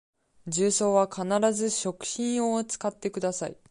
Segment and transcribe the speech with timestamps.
[0.47, 3.55] 重曹は必ず食品用を使ってください